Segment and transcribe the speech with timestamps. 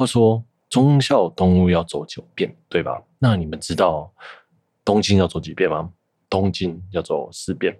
[0.00, 3.02] 话说，忠孝东路要走九遍，对吧？
[3.18, 4.10] 那你们知道
[4.82, 5.92] 东京要走几遍吗？
[6.30, 7.78] 东京要走四遍。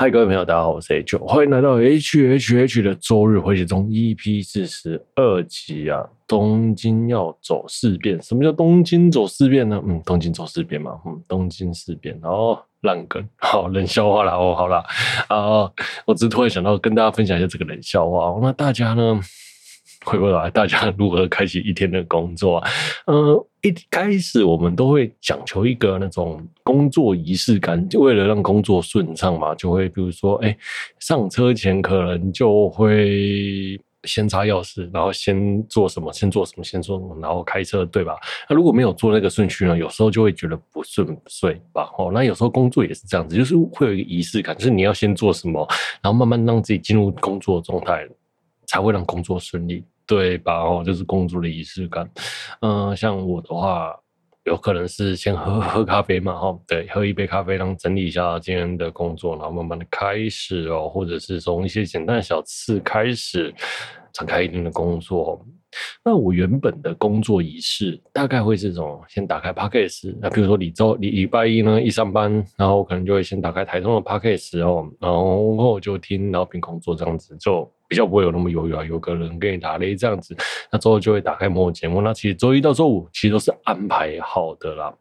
[0.00, 6.02] 嗨，各位朋友，大家好，我是 H，欢迎来到 H H H 的周日回血中 EP 四十二集啊！
[6.26, 9.78] 东京要走四遍，什么叫东京走四遍呢？
[9.86, 14.82] 嗯，东京走四遍嘛，嗯，东京四遍，哦，烂梗， 好冷笑话啦，哦，好啦，
[15.28, 15.70] 啊，
[16.06, 19.20] 我只突然想到跟大家分享一下这个冷笑话，那大家呢？
[20.06, 22.70] 回过来，大家如何开启一天的工作啊？
[23.06, 30.56] 呃，一开始我们都会讲求一个那种工作仪式感，就为了让工作顺畅嘛，就会比如说，哎，
[31.00, 38.16] 上车前可能就会先插钥匙，然后先做什么，先做什么，先做什么，然后开车，对吧？
[38.48, 41.90] 那如果没有做那个顺序呢，有时候就会觉得不顺遂吧。
[41.98, 45.68] 哦，那有时候工作也是这样子，就是会有一个仪式感，就是你要先做什么，
[46.00, 48.08] 然后慢慢让自己进入工作状态。
[48.66, 50.60] 才会让工作顺利，对吧？
[50.60, 52.10] 哦，就是工作的仪式感。
[52.62, 53.94] 嗯、像我的话，
[54.42, 63.54] 有可能是先喝 喝咖啡嘛，哈，对，喝一杯咖啡，然后整理一下今天的工作，然后慢慢的开始哦，或者是从一些简单的小事开始
[64.12, 65.40] 展开一定的工作。
[66.04, 80.32] 那我原本的工作仪式大概会是这种：先打开 Podcast，那比如说礼周礼礼拜一呢，一上班，然后可能就会先打开台中的 Podcast 哦，然后就听，然后凭工作这样子，就比较不会有那么犹豫啊，有个人给你打雷这样子。
[80.70, 84.94] 那之后就会打开某某节目，那其实周一到周五其实都是安排好的啦，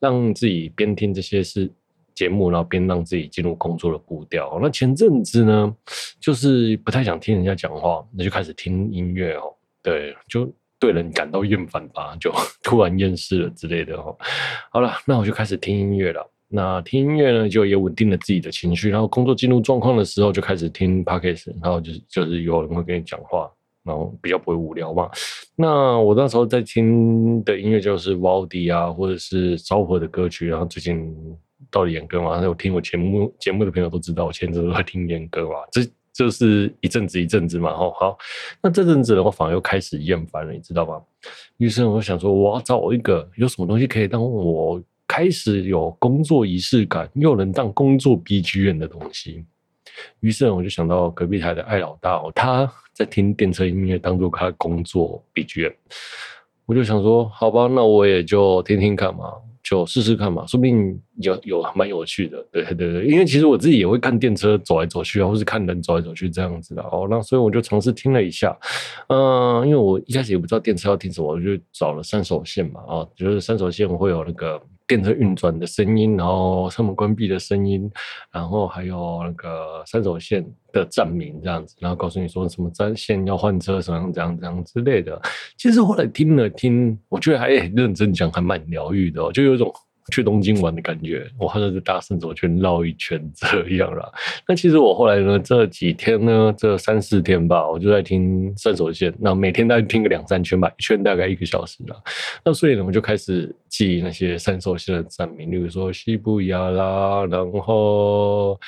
[0.00, 1.70] 让自己边听这些是
[2.14, 4.58] 节目，然后边让自己进入工作的步调。
[4.62, 5.76] 那前阵子呢，
[6.18, 9.54] 就是不太想听人家讲话，那就开始听音乐哦。
[9.82, 12.32] 对，就对人感到厌烦吧，就
[12.64, 14.16] 突然厌世了之类的哦。
[14.70, 16.26] 好了，那我就开始听音乐了。
[16.54, 18.90] 那听音乐呢，就也稳定了自己的情绪。
[18.90, 23.50] 然后工作进入状况的时候，就开始听 Podcast，然后就是就是有人会跟你讲话，
[23.82, 25.10] 然后比较不会无聊嘛。
[25.56, 30.46] 那我那时候在听的音乐就是 Valdy 啊，或者是昭和的歌曲。
[30.48, 31.14] 然后最近
[31.70, 35.54] 到了演歌嘛，有听我节目节目的朋友都知道，我前阵子都在听演歌嘛。
[35.70, 35.80] 这
[36.12, 38.18] 就是一阵子一阵子嘛，吼，好，
[38.62, 41.00] 那这阵子的话，反而又开始厌烦了，你知道吗？
[41.56, 44.82] 于是我想说，我要找一个有什么东西可以当我
[45.12, 49.44] 开始有工作仪式感，又能当工作 BGM 的东西。
[50.20, 55.74] 于是我就想到隔壁台的艾老大哦，他在听电车音乐当做他工作 BGM，
[56.64, 59.24] 我就想说，好吧，那我也就听听看嘛。
[59.62, 67.06] 就试试看嘛，说不定有有蛮有趣的，对对对，因为其实我自己也会看电车走来走去啊，或是看人走来走去这样子的哦。
[67.08, 68.58] 那所以我就尝试听了一下，
[69.08, 77.90] 嗯，因为我一开始也不知道电车要听什么，我就找了三手线嘛，啊，就是三手线会有那个电车运转的声音，然后车门关闭的声音，
[78.30, 85.20] 然后还有那个三手线的站名这样子，然后告诉你说什么站线要换车，什么这样这样之类的。
[85.56, 89.72] 其实后来听了听，我觉得还很认真讲，还蛮疗愈的哦，就有一种。
[90.10, 94.10] 去东京玩的感觉，我好像是大圣手圈绕一圈这样啦。
[94.48, 101.96] 那其实我后来呢，这几天呢，这三四天吧，我就在听圣手线，那每天大概听个两三圈吧，一圈大概一个小时啦。
[102.44, 108.58] 那所以呢，我就开始记那些圣手线的站名，例如说西布亚啦，然后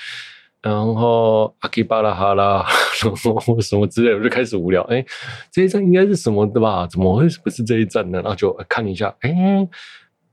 [0.62, 2.64] 然后阿基巴拉哈拉，
[3.02, 4.82] 然后什么之类，我就开始无聊。
[4.84, 5.04] 哎、
[5.50, 6.86] 这一站应该是什么的吧？
[6.86, 8.22] 怎么会不是这一站呢？
[8.22, 9.68] 然后就看一下，哎、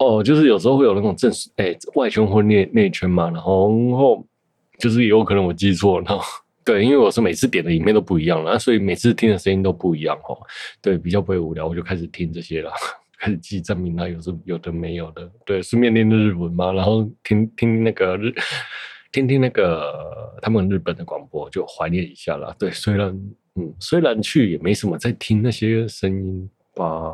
[0.03, 4.25] 哦，就是有时候会有那种正哎、欸、外圈或内内圈嘛，然后，然后
[4.79, 6.23] 就是有可能我记错了，然后
[6.65, 10.35] 对，因为我是每次点的影片都不一样了，所以每次听的声音都不一样哦。
[10.81, 12.71] 对，比较不会无聊，我就开始听这些了，
[13.19, 18.33] 开始记证明啊，有时有的没有的，对，顺便练日文嘛，然后听听那个日，
[19.11, 22.55] 听听那个他们日本的广播，就怀念一下啦。
[22.57, 23.09] 对，虽然
[23.55, 26.49] 嗯，虽然去也没什么在听那些声音。
[26.75, 27.13] 吧，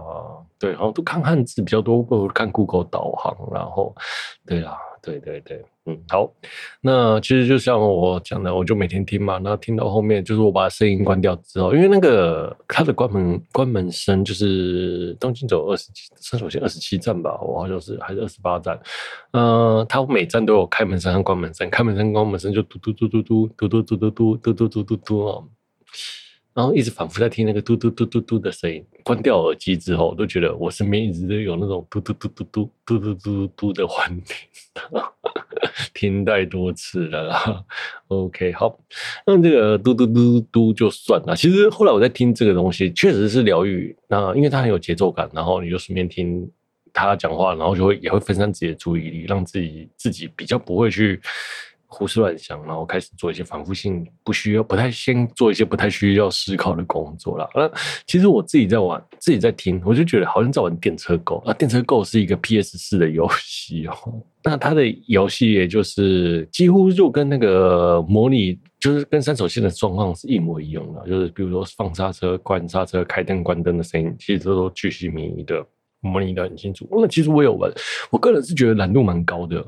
[0.59, 3.35] 对，然后都看汉字比较多，不如看 Google 导航。
[3.53, 3.95] 然后，
[4.45, 6.31] 对啊，对对对，嗯，好。
[6.81, 9.39] 那其实就像我讲的，我就每天听嘛。
[9.39, 18.79] 那听到后面，就是我把声音关掉之后，因为那个它的关门关门声，就是东京走二十七，山手线二十七站吧，我好像是还是二十八站。
[19.31, 25.49] 嗯、它每站都有开门声和关门声，开门声、关门声就嘟嘟嘟嘟嘟嘟嘟嘟嘟嘟嘟嘟嘟嘟嘟。
[26.57, 28.83] 然后一直反复在听那个嘟嘟嘟嘟嘟的声音。
[29.03, 34.35] 关掉耳机之后，都觉得我身边一直都有那种嘟嘟嘟嘟嘟嘟嘟嘟嘟的幻听，
[35.93, 37.63] 听太多次了啦。
[38.07, 38.75] OK，好，
[39.27, 41.35] 那这个嘟嘟嘟嘟就算了。
[41.35, 43.95] 其实后来我在听这个东西，确实是疗愈。
[44.07, 46.49] 那因为它很有节奏感，然后你就顺便听
[46.91, 51.21] 他讲话，然后就会也会分散自己的注意力，让自己自己比较不会去。
[51.89, 57.49] 胡思乱想，然后开始做一些反复性不需要、不太先做一些不太需要思考的工作了。
[57.55, 57.71] 那
[58.05, 61.53] 其实我自己在玩，自己在听，我就觉得好像在玩电车狗啊。
[61.53, 63.93] 电车购是一个 PS 四的游戏哦。
[64.43, 71.07] 那它的游戏也就是几乎就跟那个模拟，就是跟三手线的状况是一模一样的。
[71.07, 75.65] 就是比如说放刹车、关刹车、开灯、关灯的声音，其实都都巨细靡遗的
[76.01, 76.87] 模拟的很清楚。
[76.91, 77.71] 那其实我有玩，
[78.09, 79.65] 我个人是觉得难度蛮高的。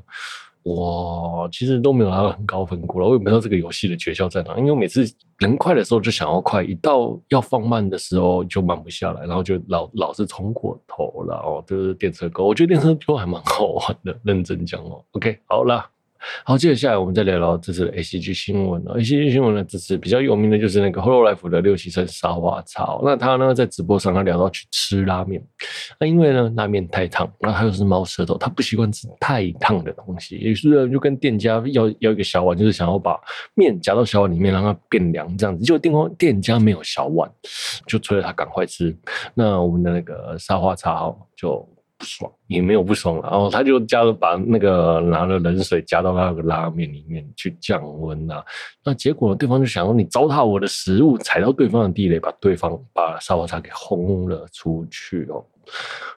[0.63, 4.57] 我其实都没有拿到很高分过了，我也不知道这个游戏的诀窍在哪。
[4.57, 5.05] 因为我每次
[5.39, 11.63] 能快的时候就想要快，一到要放慢的时候就慢不下来，然后就老老是冲过头了哦。
[11.65, 15.03] 就是电车哥，我觉得电车哥还蛮好玩的，认真讲哦。
[15.11, 15.89] OK，好啦。
[16.43, 18.99] 好，接下来我们再聊聊这次的 ACG 新闻了。
[18.99, 23.01] ACG 新闻呢，这次比较有名的就是那个 Hololive 的六七成沙华超。
[23.03, 25.41] 那他呢在直播上他聊到去吃拉面，
[25.99, 33.19] 那因为呢拉面太烫，那他又是猫舌头，他不习惯吃太烫的东西，于是呢就跟店家要要一个小碗，就是想要把
[33.55, 35.63] 面夹到小碗里面让它变凉这样子。
[35.63, 37.29] 结果店方店家没有小碗，
[37.87, 38.95] 就催着他赶快吃。
[39.33, 41.67] 那我们的那个沙华超就。
[41.99, 48.41] 不爽也没有不爽，然后他就加了把那个拿了冷水加到那个拉面里面去降温啊。
[48.85, 55.45] 那结果对方就想说，你糟蹋我的食物，踩到对方的地雷，把对方把沙瓦茶给轰了出去哦。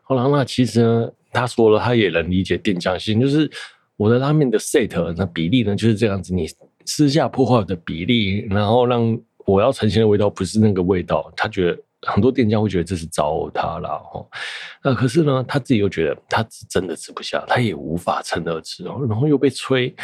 [0.02, 3.50] 后来，那其实呢，他说了，他也能理解店家心，就是
[3.96, 6.46] 我的拉面的 set 那比例呢就是这样子，你
[6.87, 11.79] 私下破坏的比例，然后让我要呈现的味道不是那个味道，他觉得。
[12.06, 14.26] 很多店家会觉得这是糟蹋了哈，
[14.82, 19.94] 那可是呢，他自己又觉得他真的吃不下，他也无法趁热吃哦，然后又被催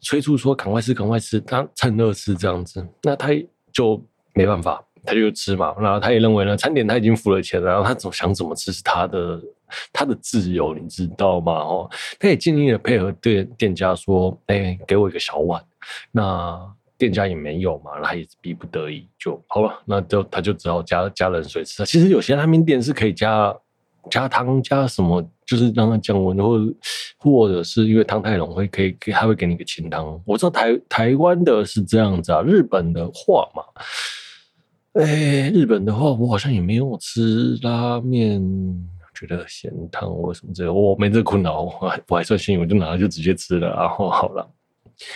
[0.00, 3.28] 催促说赶快吃赶快吃，他趁热吃这样子，那他
[3.72, 4.00] 就
[4.34, 5.74] 没办法，他就吃嘛。
[5.80, 9.42] 然后他也认为呢，餐点他已经付了钱了，然后他总想怎么吃是他的
[9.92, 11.52] 他的自由，你知道吗？
[11.52, 11.90] 哦，
[12.20, 15.60] 他也尽力的配合店店家说，哎，给我一个小碗，
[16.12, 16.72] 那。
[17.02, 21.84] 店家也没有嘛，那他也是逼不得已就好了，那就他就只好加加冷水吃。
[21.84, 23.52] 其实有些拉面店是可以加
[24.08, 26.60] 加汤加什么，就是让它降温，或
[27.18, 30.22] 或者是因为汤太浓会可以给他会给你个清汤。
[30.24, 33.64] 我知道台台湾的是这样子啊，日本的话嘛，
[35.02, 38.40] 哎、日本的话我好像也没有吃拉面，
[39.12, 44.48] 觉得咸汤或什么之类，我没这困扰，我还我还算幸运，我就拿了就直接吃了，然后好了。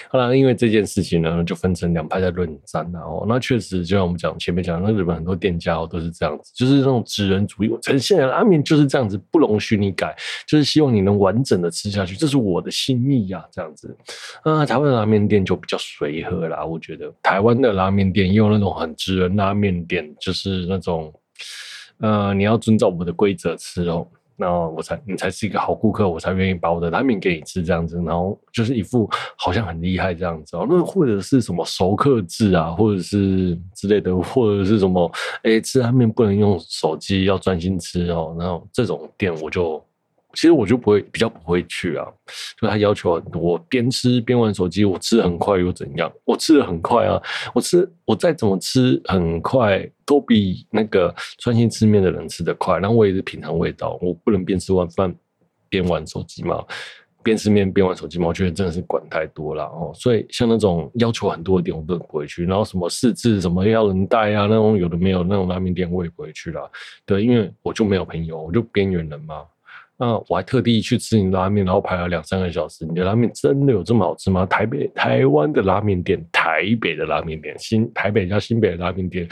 [0.08, 2.88] 后来，因为这件事情呢，就分成两派在论战。
[2.93, 7.69] 然后，那确实就像我们讲前面讲，那日本很多店家都是这样子，就是那种职人主义。
[7.69, 13.96] 我呈现的拉面就是这样子，不容许你改，就是希望你能完整的吃下去，这是我的心意呀，这样子。
[14.43, 21.12] 啊，台湾的拉面店就比较随和啦，我觉得台湾的拉面店用那种很职人拉面店，就是那种，
[21.99, 24.06] 呃，你要遵照我们的规则吃哦。
[24.37, 30.67] 那我才你才是一个好顾客，我才愿意把我的拉面给你吃这样子，然后就是一副好像很厉害这样子哦。
[30.69, 35.11] 那或者是什么熟客制啊，或者是之类的，或者是什么
[35.43, 38.37] 哎，吃拉面不能用手机，要专心吃哦。
[38.38, 39.83] 然后这种店我就。
[40.37, 42.06] 其实我就不会比较不会去啊，
[42.61, 46.12] 就他要求很多，边吃边玩手机，我吃很快又怎样？
[46.25, 47.20] 我吃的很快啊，
[47.55, 52.79] 我吃我再怎么吃很快，都比那个专心吃面的人吃得快。
[52.79, 55.13] 然后我也是品尝味道，我不能边吃完饭
[55.70, 56.63] 边玩手机嘛，
[57.22, 59.91] 边吃面边玩手机嘛，我觉得真的是管太多了哦。
[59.94, 62.44] 所以像那种要求很多的店，我都不会去。
[62.44, 66.70] 然后什么试吃什么要人带啊，那种有的没有那种拉面店，我也不会去了。
[67.06, 69.43] 对，因为我就没有朋友，我就边缘人嘛。
[69.98, 72.84] 那我还特地去吃你拉面，然后排了两三个小时。
[72.84, 74.44] 你的拉面真的有这么好吃吗？
[74.44, 79.26] 台北、台湾的拉面店，台北的拉面店，新台北加新北的拉面店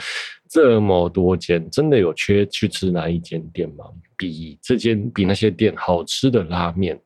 [0.49, 3.85] 这么多间，真的有缺去吃哪一间店吗？
[4.17, 6.99] 比这间比那些店好吃的拉面，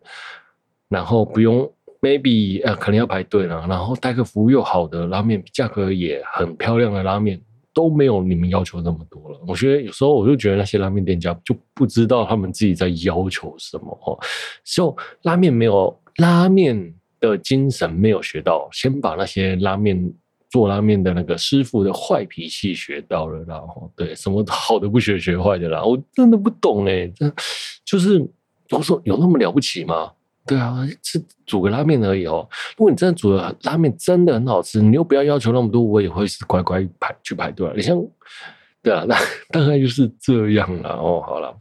[0.88, 1.70] 然后不用
[2.02, 7.38] maybe 呃可能要排队了，然后待客服务又好的拉面，价格也很漂亮的拉面。
[7.80, 9.40] 都没有你们要求那么多了。
[9.48, 14.20] 我觉得有时候我就觉得那些拉面店家就不知道他们自己在要求什么哦。
[14.66, 20.14] 就拉面没有拉面的精神没有学到，先把那些拉面
[20.50, 25.82] 做拉面的那个师傅的坏脾气学到了，然后对什么好的不学学坏的啦。
[25.82, 27.34] 我真的不懂哎，这
[27.86, 28.22] 就是
[28.72, 30.12] 我说有那么了不起吗？
[30.50, 32.48] 对啊，是煮个拉面而已哦。
[32.76, 37.72] 如果你真的煮的拉面真的很好吃，你又不要要求那么多，我也会是乖乖排去排队。
[37.76, 38.04] 你像，
[38.82, 39.16] 对啊，那
[39.52, 41.22] 大概就是这样了哦。
[41.24, 41.56] 好了，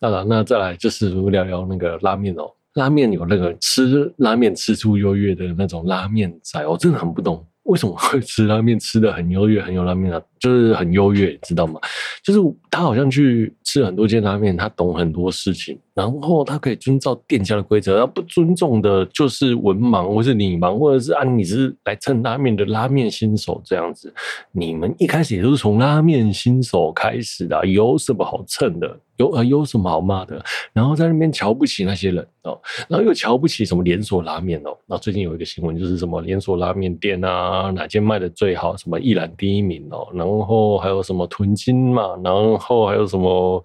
[0.00, 2.48] 好了，那再来就是聊聊那个拉面哦。
[2.74, 7.44] 拉面有那个吃拉面吃出优越的那种拉面仔，我真的很不懂。
[7.64, 10.22] 为什么会吃拉面吃的很优越，很有拉面啊？
[10.40, 11.80] 就是很优越，知道吗？
[12.22, 12.40] 就是
[12.70, 24.12] 他好像去吃很多间拉面，他懂很多事情，然后他可以遵照店家的规则，而不尊重的就是文盲，或是你盲，或者是啊，你是来蹭拉面的拉面新手这样子。
[24.52, 28.98] 你们一开始也都是从拉面新手开始的，有什么好蹭的？
[29.16, 30.40] 有呃，有什么好骂的？
[30.72, 32.56] 然后在那边瞧不起那些人哦，
[32.88, 34.70] 然后又瞧不起什么连锁拉面哦。
[34.86, 38.76] 那最近有一个新闻，就是什么连锁拉面店啊，哪间卖的最好？
[38.76, 40.06] 什么一兰第一名哦。
[40.14, 42.16] 然然后还有什么屯京嘛？
[42.22, 43.62] 然后还有什么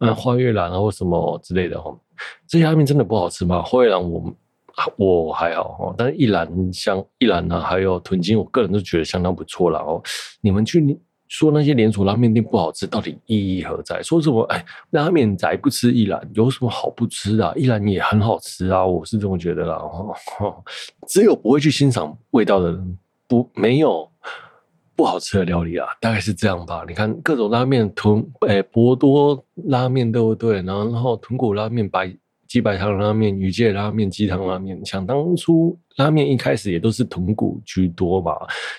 [0.00, 1.96] 嗯花月兰或什么之类的哦。
[2.46, 3.62] 这些拉面真的不好吃吗？
[3.62, 4.34] 花月兰我
[4.96, 10.02] 我还好哦，但是一兰像一兰呢，还有屯京，我个人都觉得相当不错了哦。
[10.40, 10.98] 你们去。
[11.26, 14.00] 说那些连锁拉面店不好吃，到底意义何在？
[14.02, 17.52] 说什么哎，拉面仔不吃一兰，有什么好不吃的啊？
[17.56, 19.74] 一兰也很好吃啊，我是这么觉得啦。
[19.74, 20.14] 哦
[21.08, 24.08] 只有不会去欣赏味道的人，不没有
[24.96, 26.84] 不好吃的料理啊，大概是这样吧。
[26.86, 30.62] 你看各种拉面，豚诶博多拉面对不对？
[30.62, 32.14] 然后豚骨拉面、白
[32.48, 38.32] 鸡白汤拉面、鱼介拉面、鸡汤拉面，想当初拉面一开始也都是豚骨居多嘛，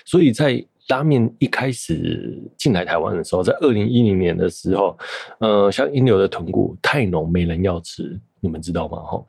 [0.04, 0.64] 所以在。
[0.88, 4.96] 拉面一开始进来台湾的时候，在二零一零年的时候，
[5.40, 8.98] 呃，像一流的豚骨太浓，没人要吃，你们知道吗？
[8.98, 9.26] 哈，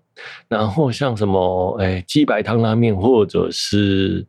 [0.47, 4.23] 然后像什么，诶，鸡白汤拉面或者是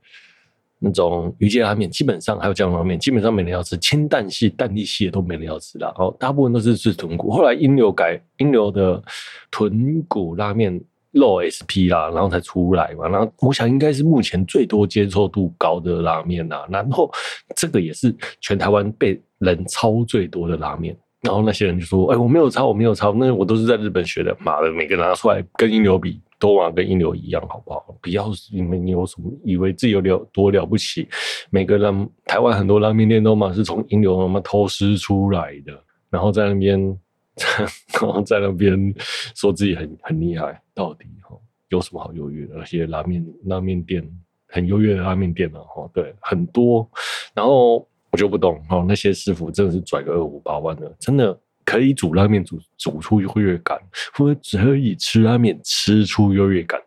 [0.79, 5.95] 那种鱼介拉面，基本上还有酱油拉面，基本上没人要吃，清淡系、淡丽系的都没人要吃了。
[5.99, 7.31] 哦，大部分都是吃豚骨。
[7.31, 9.03] 后来鹰流改鹰流的
[9.51, 10.81] 豚骨拉面。
[11.11, 13.09] 肉 SP 啦，然后才出来嘛。
[13.09, 16.69] 然后我想应该是目前最多接受度高的拉面啦。
[16.71, 17.11] 然后
[17.57, 20.95] 这个也是全台湾被人抄最多的拉面。
[21.23, 27.97] 然后那些人就说：“哎，我没有抄，我没有抄，那我都是在日本学的。”妈的，每个拿出来跟英流比，都嘛跟英流一样，好不好？
[28.01, 31.09] 不要你们有什么以为自己有了多了不起？
[31.51, 35.73] 每个人台湾很多拉面店都嘛是从英流他妈偷师出来的，
[36.11, 36.99] 然后在那边。
[37.95, 38.93] 然后在那边
[39.37, 41.37] 说自己很很厉害，到底哈
[41.69, 42.57] 有什么好优越的？
[42.57, 44.05] 那些拉面拉面店
[44.49, 45.61] 很优越的拉面店呢？
[45.61, 46.91] 哈，对，很多。
[47.33, 53.79] 然后我就不懂哦，那些师傅真的是拽个二五八万的，真的可以煮拉面煮煮出优越感，
[54.15, 56.81] 或者只可以吃拉面吃出优越感，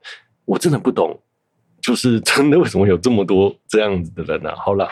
[0.45, 1.19] 我真的不懂。
[1.81, 4.55] 就是 真的，为什么有这么多这样子的人呢、啊？
[4.55, 4.87] 好了，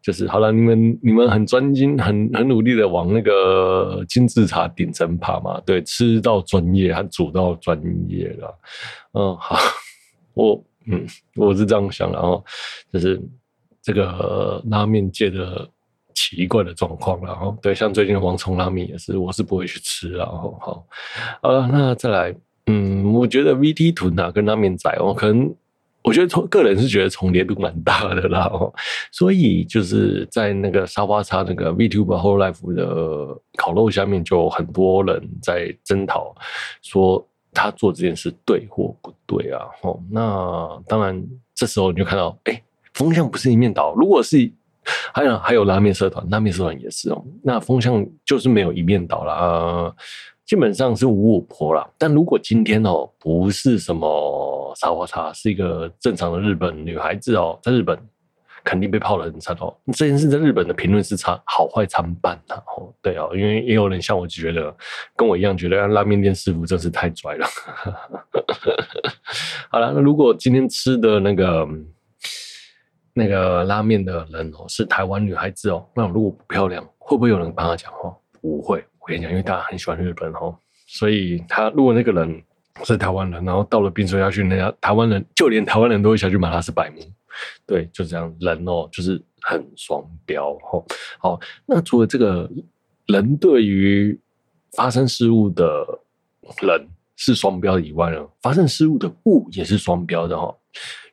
[0.00, 5.60] 就是好了，你们你们很专精，很很努力的往那个金字塔顶层爬嘛。
[5.66, 7.76] 对，吃到专业，还煮到专
[8.08, 8.58] 业了。
[9.14, 9.56] 嗯，好，
[10.34, 11.04] 我嗯
[11.34, 12.44] 我是这样想，然后
[12.92, 13.20] 就是
[13.88, 15.66] 这个拉面界的
[16.14, 20.86] 奇怪的状况，然后对，像最近的王虫拉面也是，我是不会去吃，然后好，
[21.40, 22.34] 好了，那再来，
[22.66, 25.54] 嗯，我觉得 VT 豚啊跟拉面仔哦，可能。
[26.04, 28.72] 我觉得从个人是觉得重叠度蛮大的啦，哦，
[29.12, 36.34] 所以就是在那个沙发茶那个 VTuber Whole Life 的烤肉下面，就很多人在争讨，
[36.80, 39.60] 说他做这件事对或不对啊？
[39.82, 41.22] 哦，那当然
[41.54, 42.62] 这时候你就看到，哎，
[42.98, 43.94] 风向不是一面倒。
[43.94, 44.52] 如果是
[45.14, 49.94] 还有还有拉面社团，拉面社团也是哦，那风向就是没有一面倒了啊。
[50.44, 57.96] 基本上是五五坡啦，但如果今天哦不是什么沙发叉，是一个正常的日本女孩子哦，在日本
[58.64, 59.72] 肯定被泡得很惨哦。
[59.92, 62.92] 这件事在日本的评论是差好坏参半的哦。
[63.00, 64.74] 对哦，因为也有人像我觉得，
[65.14, 67.46] 跟我一样觉得拉面店师傅真是太拽了。
[69.70, 71.68] 好了，那如果今天吃的那个
[73.18, 78.16] 那个拉面的人哦是台湾女孩子哦，那如果不漂亮，会不会有人帮她讲话？
[78.40, 78.82] 不会。
[79.00, 80.56] 我跟你讲，因为大家很喜欢日本哦，
[80.86, 82.42] 所以他如果那个人
[82.84, 87.00] 是台湾人，然后到了冰水下去，那家台湾人就连台湾人都会想去骂他是白目，
[87.66, 90.84] 对，就这样人哦，就是很双标哦。
[91.18, 92.48] 好，那除了这个
[93.06, 94.18] 人对于
[94.76, 95.64] 发生失误的
[96.60, 100.54] 人是双标以外呢，发生失误的物也是双标的哈。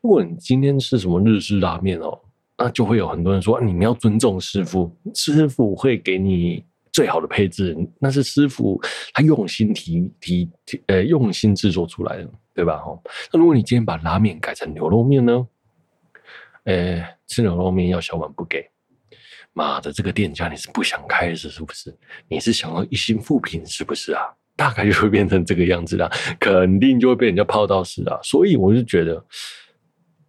[0.02, 2.20] 如果你今天吃什么日式拉面哦，
[2.58, 6.64] 那就会有很多人说，你们要尊重师傅，师傅会给你。
[6.94, 8.82] 最好的配置，那是师傅
[9.14, 10.50] 他用心提提，
[10.86, 12.78] 呃，用心制作出来的，对吧？
[12.78, 12.98] 哈，
[13.34, 15.46] 那如果你今天把拉面改成牛肉面呢？
[16.64, 18.66] 呃，吃牛肉面要小碗不给，
[19.52, 21.94] 妈的，这个店家你是不想开是是不是？
[22.30, 24.22] 你是想要一星负评是不是啊？
[24.56, 26.10] 大概就会变成这个样子啦，
[26.40, 28.20] 肯定就会被人家泡到死啊。
[28.24, 29.24] 所以我就觉得，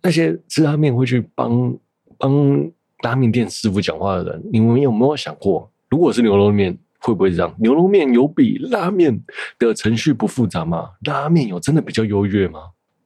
[0.02, 1.76] 那些吃拉面会去帮
[2.18, 2.70] 帮
[3.02, 7.54] 拉面店师傅讲话的人，你们有没有想过，如果是牛肉面，会不会这样？
[7.58, 9.20] 牛肉面有比拉面
[9.58, 10.90] 的程序不复杂吗？
[11.02, 12.60] 拉面有真的比较优越吗？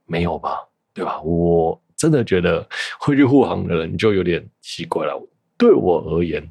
[0.06, 0.50] 没有吧，
[0.94, 1.20] 对吧？
[1.22, 2.66] 我真的觉得
[2.98, 5.28] 会去护航的人就有点奇怪了。
[5.58, 6.42] 对我而言。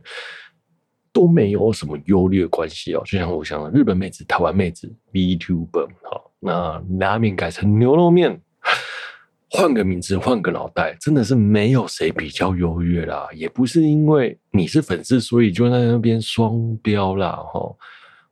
[1.19, 8.39] 都没有什么优劣关系哦，就像我想，日本妹子、台湾妹子、VTuber，好，那拉面改成牛肉面，
[9.49, 17.75] 换个名字，换个脑袋，真的是没有谁比较优越啦，也不是因为你是粉丝，所以就在那边双标啦，哈，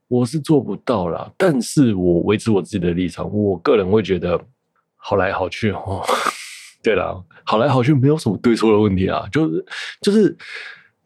[0.07, 4.41] 我是做不到啦，但是我维持我自己的立场，我个人会觉得
[4.95, 6.01] 好来好去哦，
[6.81, 9.65] 对啦，好来好去没有什么对错的问题啊，就是
[9.99, 10.37] 就是。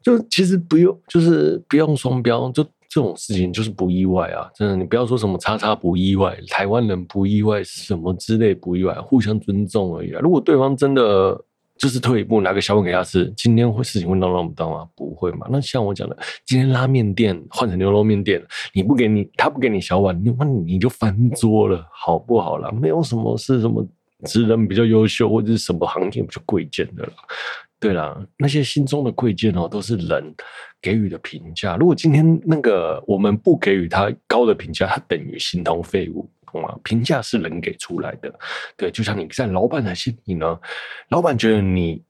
[0.02, 4.50] 就其实不用，就是不用双标，就这种事情就是不意外啊！
[4.54, 10.20] 真的，你不要说什么叉叉不意外，台湾人不意外，什么之类不意外，互相尊重而已啊！
[10.20, 11.42] 如果对方真的
[11.78, 14.86] 就是退一步拿个小碗给他吃，今天会事情会闹那么大吗？
[14.94, 15.46] 不会嘛？
[15.50, 18.42] 那像我讲的，今天拉面店换成牛肉面店，
[18.74, 20.30] 你不给你，他不给你小碗，你
[20.64, 22.70] 你就翻桌了，好不好啦？
[22.70, 23.82] 没有什么是什么
[24.26, 27.12] 职人比较优秀，或者是什么行业比较贵贱的啦。
[27.80, 30.32] 对啦，那些心中的贵贱哦，都是人
[30.80, 31.76] 给予的评价。
[31.76, 36.78] 如果今天那个我们不给予他高的评价，他等于形同废物，懂吗？
[36.84, 38.32] 评价是人给出来的。
[38.76, 40.60] 对，就像你在老板的心里呢，
[41.08, 42.00] 老板觉得你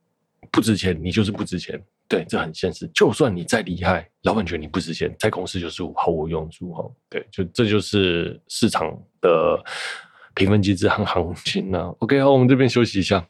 [0.51, 1.81] 不值钱，你就是不值钱。
[2.07, 2.87] 对，这很现实。
[2.93, 6.71] 就算你再厉害，老板觉得你不值钱，在公司就是毫无用处。
[6.73, 9.59] 哈，对，就这就是市场的
[10.33, 11.93] 评分机制和行情呢。
[11.99, 13.25] OK，好，我们这边休息一下。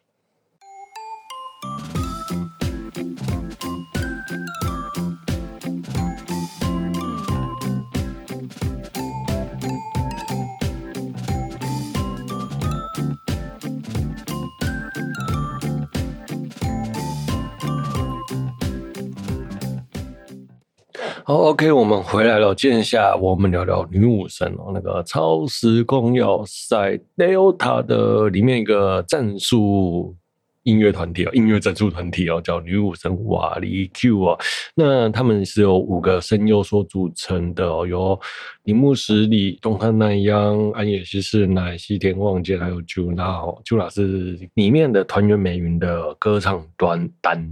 [21.34, 22.54] 好，OK，我们回来了。
[22.54, 30.16] 接下来我们聊聊女武神哦，那个超时空要塞 Delta 的里面一个战术
[30.62, 34.38] 音乐团体哦，音乐战术团体哦，叫女武神瓦里 Q 哦。
[34.76, 38.20] 那他们是由五个声优所组成的哦，有
[38.66, 47.44] 铃木十里、东汉奈央、安野希世乃、西田望见，还有 Juna 哦，Juna 是里面的团员美云的歌唱端单。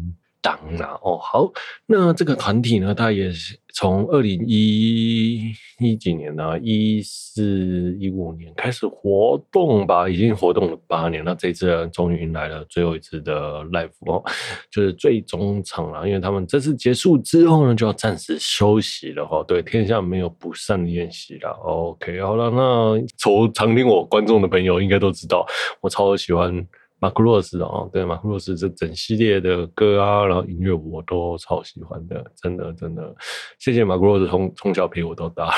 [0.41, 1.51] 当然哦，好，
[1.85, 14.23] 那这个团体呢，它也是从二零一一几年呢，一四一五年开始活动吧，已经活动了八年，那这次终于迎来了最后一次的 live 哦，
[14.71, 19.43] 就是最终场了，因为他们这次结束之后呢，就要暂时休息了哈。
[19.47, 21.51] 对，天下没有不散的宴席了。
[21.63, 25.45] OK，好了，那从常听我观众的朋友应该都知道，
[25.81, 26.67] 我超喜欢。
[27.01, 33.15] 马库洛斯哦，对，马库洛斯这整系列的歌啊，然后音乐我都超喜欢的，真的真的，
[33.57, 35.51] 谢谢马库洛斯从从小陪我到大，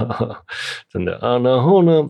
[0.88, 2.08] 真的啊，然后呢？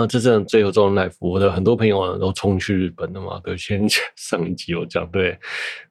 [0.00, 3.38] 啊，这阵最后这种 live，我的很多朋友都冲去日本了嘛。
[3.44, 3.86] 对，先
[4.16, 5.38] 上一集有讲，对，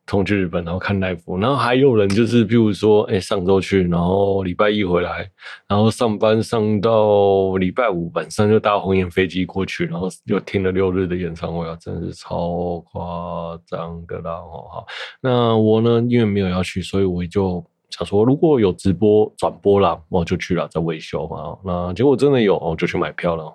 [0.08, 5.30] 冲去日本然后看 live，然后还有人就是，譬如说，哎，上周去，然后礼拜一回来，
[5.67, 14.41] 然后上班上到礼拜五晚上就搭红眼飞机过去，然后又听了六日的演唱会啊，真是超夸张的啦！
[14.41, 14.84] 哈，
[15.22, 17.63] 那我呢，因为没有要去，所以我就。
[17.91, 21.58] 想说如果有直播转播啦，我就去了，在维修嘛。
[21.65, 23.52] 那结果真的有，我就去买票了。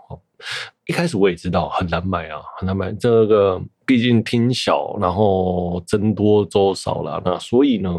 [0.87, 2.93] 一开始我也知道很难买啊，很难买。
[2.93, 7.95] 这个毕竟厅小，然后僧多粥少了，那所以呢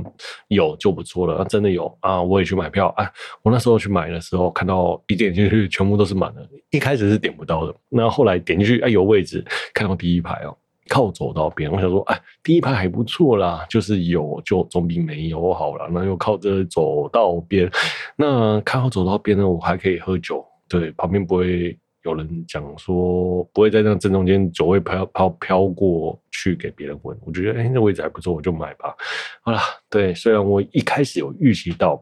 [0.50, 1.36] 有就不错了。
[1.40, 3.10] 那真的有啊，我也去买票啊。
[3.42, 7.76] 我那时候去买的时候，看到一点进去全部都是满的，一开始是点不到的。
[7.90, 10.56] 那后来点进去，哎，有位置，看到第一排哦。
[10.88, 15.90] 靠走道边，我想说，哎，第一排还不错啦，就是有就总比没有好了。
[15.92, 17.68] 那又靠着走道边，
[18.16, 27.18] 那靠走道边呢，我还可以喝酒，对，旁边不会有人讲说，不会在那正中间酒会飘飘飘过去给别人闻。
[27.26, 28.96] 我觉得，哎，那位置还不错，我就买吧。
[29.42, 32.00] 好了，对，虽然我一开始有预期到，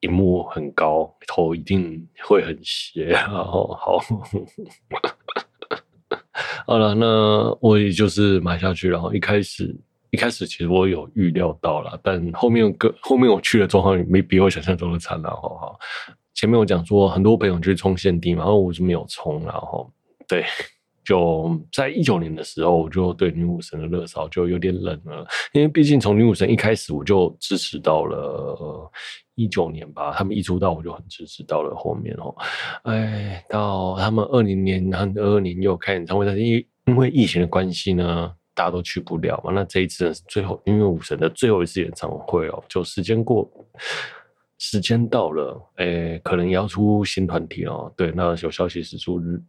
[0.00, 4.00] 荧幕很高，头一定会很斜，然后好。
[6.66, 9.72] 好了，那我也就是买下去，然后一开始
[10.10, 15.78] 一开始其实我有预料到了，但后面个后面我去的状况没比我想象中的惨了，哈哈。
[16.34, 19.90] 前面我讲说很多朋友去冲限定嘛，然后我就没有冲，然后
[20.26, 20.44] 对，
[21.04, 28.90] 就在一九年的时候，我就对女武神的热潮就有点冷了，因为毕竟从女武神一开始我就支持到了
[29.34, 32.34] 一九年吧，他们一出道我就很支持到了后面哦，
[32.84, 43.48] 哎，到他们二零年和二二年又开演唱会，但是因因为疫情的关系呢，大家都去不了嘛，那这一次是最后女武神的最后一次演唱会哦，就时间过。
[44.58, 47.92] 时间到了，诶、可能也要出新团体哦。
[47.96, 49.40] 对，那有消息是出日，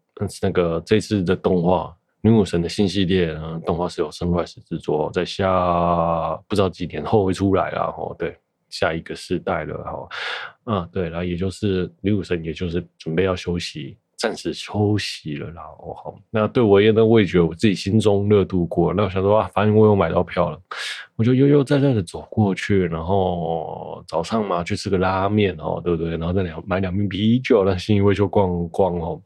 [0.41, 1.85] 那个这次的动画
[2.21, 7.93] 《女武神》的新系列呢，动画是由 Sunrise 制作，在下不知道几年后会出来了。
[7.97, 8.35] 哦，对，
[8.69, 9.83] 下一个世代了。
[9.83, 10.09] 哈，
[10.65, 13.97] 嗯，对，然后也就是女武神，也就是准备要休息。
[14.17, 18.93] 暂时休息了啦，哦好，那对我而言呢，我也觉我自己心中热度过。
[18.93, 20.59] 那我想说啊，反正我有买到票了，
[21.17, 26.11] 我就悠悠哉哉的走过去，然后早上嘛去吃个拉面哦，对不对？
[26.11, 29.21] 然后再两买两瓶啤酒，让信义威秀逛逛哦，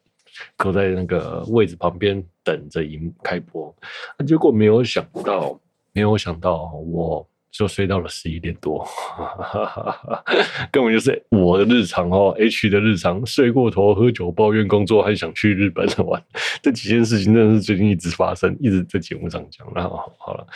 [0.57, 3.73] 搁在那个位置旁边等着迎开播。
[4.17, 5.59] 那结果没有想到，
[5.93, 7.28] 没有想到我。
[7.51, 8.87] 就睡到了十一点多，
[10.71, 16.23] 根本就是我的日常哦，H 的日常，睡过头、喝酒、抱怨工作，还想去日本玩，
[16.61, 19.67] 这几件事情真的是最近一直发生，一直在节目上讲。
[19.73, 20.47] 那好，好了，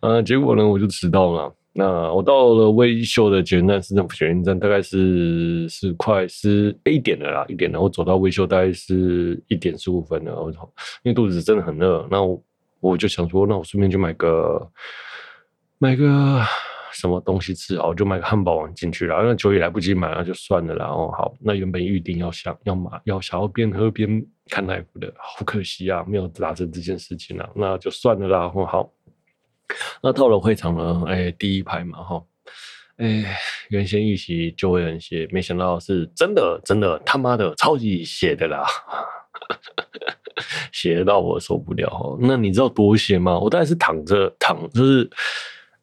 [0.00, 1.54] 嗯， 结果呢，我就迟到了。
[1.72, 7.80] 那我到了威秀的捷运站，市政府捷运站，大概是是快是一点了啦，一点了。
[7.80, 10.68] 我走到威秀大概是一点十五分了，我操，
[11.04, 12.04] 因为肚子真的很饿。
[12.10, 12.42] 那我。
[12.90, 14.70] 我就想说，那我顺便就买个
[15.78, 16.40] 买个
[16.92, 19.22] 什么东西吃啊，我就买个汉堡王进去了。
[19.22, 20.74] 那酒也来不及买了，就算了。
[20.74, 20.86] 啦。
[20.86, 28.38] 哦好，那原本预定要想要买要想要边喝边看 live 的，好可惜啊，没有达成这件事情了，那就算了啦。
[28.40, 28.90] 然后好，
[30.02, 32.24] 那到了会场呢，哎，第一排嘛，哈，
[32.96, 33.36] 哎，
[33.68, 38.64] 原先预期就会很血，没想到是真的，真的他妈的超级血的啦。
[40.72, 43.38] 斜到我受不了，那你知道多斜吗？
[43.38, 45.08] 我大概是躺着躺，就是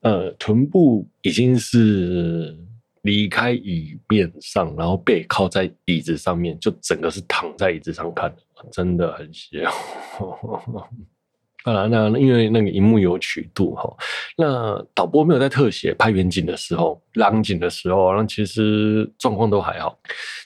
[0.01, 2.55] 呃，臀部已经是
[3.01, 8.33] 离开椅面上，然后背靠在椅子上面，就整个是躺在椅子上看，
[8.71, 9.65] 真的很斜
[11.63, 11.71] 斜。
[11.71, 13.95] 啊，那因为那个荧幕有曲度哈，
[14.37, 19.97] 那导播没有在特写拍远景的时候、浪景的时候，那其实状况都还好。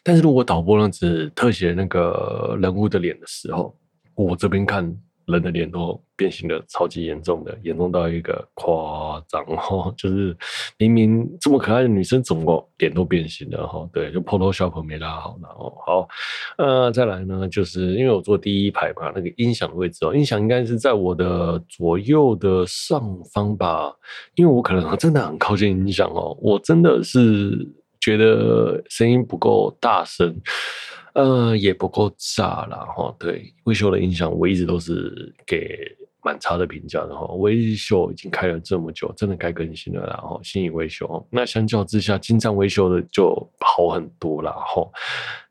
[0.03, 3.75] 但是如果导播呢只特写那个人物的脸的时候，
[4.15, 4.95] 我这边看。
[5.27, 10.35] 人的脸都变形的超级严重的，严重到一个夸张哈， 就是
[10.77, 13.87] 明明这么可爱的女生，怎么脸都变形了哈？
[13.91, 16.07] 对，就 Photoshop 没拉好，然后好，
[16.57, 23.01] 呃，再来呢，就是因为我坐第一排嘛，那个音响的位置哦，音响应该是在我的左右的上
[23.33, 23.93] 方吧，
[24.35, 27.67] 因为我可能真的很靠近音响哦，我真的是
[27.99, 30.33] 觉得声音不够大声。
[31.17, 32.85] 呃，也不够炸啦。
[32.95, 33.15] 哈。
[33.17, 35.67] 对，威秀的音响我一直都是给
[36.23, 37.25] 蛮差的评价的哈。
[37.37, 40.05] 威秀已经开了这么久，真的该更新了。
[40.05, 44.51] 然后信义威秀，那相较之下，精湛威秀的就好很多啦。
[44.51, 44.87] 哈。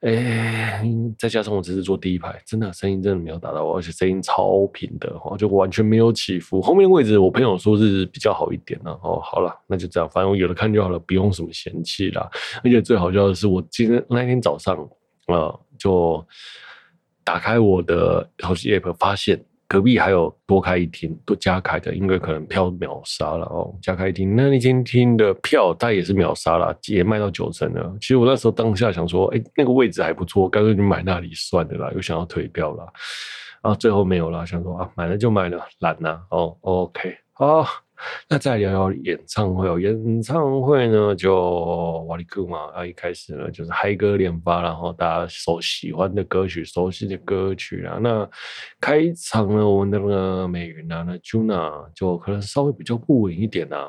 [0.02, 0.84] 哎，
[1.18, 6.62] 再加上我只是坐第一排，真的声音真的没有打到我，而且声音超平的哈，就完全没有起伏。
[6.62, 8.92] 后面位置我朋友说是比较好一点了。
[9.02, 12.30] 哦，好了，那就这样，反正我有的看就好了，不用什么嫌弃啦。
[12.62, 14.88] 而且最好笑的是，我今天那天早上。
[15.26, 16.24] 呃，就
[17.24, 23.74] 打开我的手机 app，发现隔壁还有多开一厅，多加开的，因为可能票秒杀了哦。
[23.82, 27.96] 加开一厅，那那间厅的票，它也是秒杀了，也卖到九成了。
[28.00, 32.92] 其实我那时候当下想说，哎、那个位置还不错，干脆你买那里算了啦，又想要退票了，
[33.62, 37.85] 啊，最后没有了，想说啊，买了就买了，懒呐，哦，OK，好。
[38.28, 47.98] 那再聊聊演唱会哦，演唱会呢就瓦力克嘛，啊，一开始呢就是嗨歌连发，然后大家所喜欢的歌曲、熟悉的歌曲啊。
[48.00, 48.28] 那
[48.80, 53.88] 开场呢，我们的那个美云啊，那 Juna 就可能稍微比较不稳一点呐。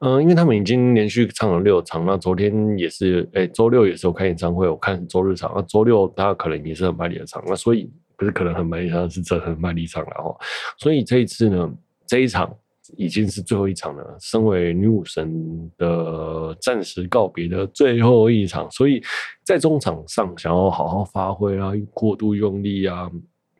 [0.00, 10.36] 嗯，因为他们已经连续唱了六场，那昨天也是，哎，周六也是有开演唱会，我看周日场，那周六大家可能也是很卖力的场，那所以不是可能很卖力场，是真的很卖力场了哦。
[10.78, 11.70] 所以这一次呢，
[12.06, 12.50] 这一场。
[12.96, 19.02] 已经是最后一场了，身为女武神的暂时告别的最后一场，所以
[19.44, 23.10] 在中场上想要好好发挥啊，过度用力啊，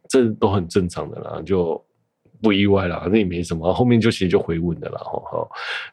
[0.09, 1.83] 这都很正常的啦，就
[2.43, 5.21] 不意外啦，那也没什么，后面就其实就回稳的了哈。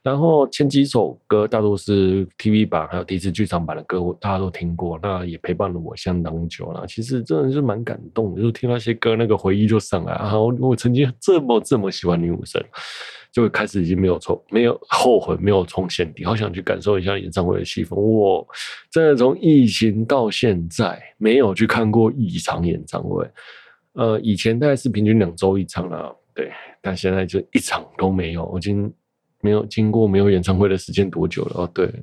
[0.02, 6.86] 然后前几首歌大多是 TV 版还有第一次剧场版的歌，大家都听过，那也陪伴了我相当久了。
[6.88, 10.40] 其实真的是蛮感动，就听那些歌，那个回忆就上来啊。
[10.40, 12.64] 我我曾经这么这么喜欢女武神。
[13.38, 17.94] 就开始已经没有冲，没有后悔，没有冲线底，好想去感受一下演唱会的气氛。
[17.96, 18.48] 我
[18.90, 23.24] 真的从疫情到现在没有去看过一场演唱会。
[23.94, 28.44] 呃，以前大概是平均两周一场了，对，但现在就一场都没有。
[28.46, 28.92] 我已经
[29.42, 31.62] 没有经过没有演唱会的时间多久了？
[31.62, 31.94] 哦，对，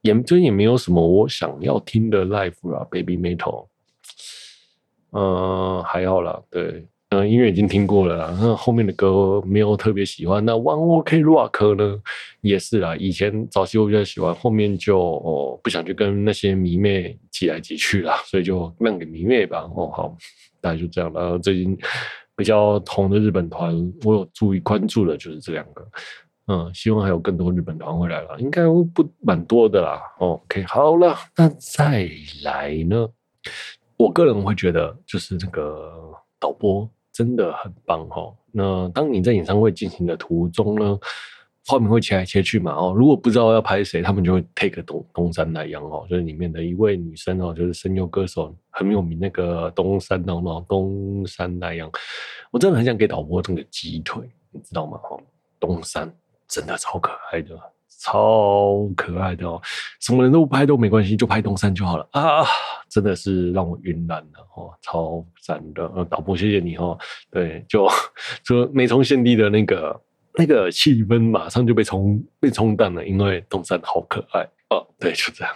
[0.00, 3.68] 也最近也没有什么我想要听的 live 啦，Baby Metal。
[5.12, 6.84] 嗯，还好啦，对。
[7.12, 10.42] 嗯，音乐已经听过了啦，那后面的歌没有特别喜欢。
[10.42, 12.00] 那 One OK Rock 呢，
[12.40, 12.96] 也是啦。
[12.96, 19.70] 以前早期我比较喜欢，后面就哦不想去跟那些迷妹挤来挤去啦，所以就让给迷妹吧。
[19.76, 20.16] 哦，好，
[20.58, 21.38] 大概就这样了。
[21.38, 21.76] 最近
[22.34, 25.86] 比较红的日本团，我有注意关注的，就是这两个。
[26.46, 28.62] 嗯，希望还有更多日本团会来了，应该
[28.94, 30.00] 不蛮多的啦。
[30.18, 32.08] OK，好了，那再
[32.42, 33.06] 来呢？
[33.98, 35.92] 我个人会觉得，就是这个
[36.40, 36.88] 导播。
[37.12, 38.34] 真的很棒哈！
[38.50, 40.98] 那当你在演唱会进行的途中呢，
[41.66, 42.94] 画面会切来切去嘛哦。
[42.96, 51.90] 如果不知道要拍谁，他们就会 take 东东山奈央哦，就是里面的一位女生哦，就是声优歌手很有名那个东山哦，东山奈央。
[52.50, 54.98] 我真的很想给导播这个鸡腿，你知道吗？
[54.98, 55.16] 哈，
[55.60, 56.10] 东山
[56.48, 57.58] 真的超可爱的。
[58.00, 59.60] 超可爱的哦，
[60.00, 62.44] 什么人都不拍都没关系，就拍东山就好了啊！
[62.88, 65.84] 真的是让我晕烂了哦，超赞的！
[65.94, 66.98] 呃，导播谢谢你哦。
[67.30, 67.88] 对，就
[68.44, 70.00] 就没冲现地的那个
[70.34, 74.86] 那个气氛马上就被冲被冲淡了，因为东山好可爱哦。
[74.98, 75.54] 对，就这样。